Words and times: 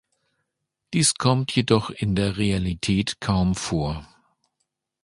Dies 0.95 1.13
kommt 1.13 1.55
jedoch 1.55 1.91
in 1.91 2.15
der 2.15 2.37
Realität 2.37 3.17
kaum 3.21 3.53
vor. 3.53 4.07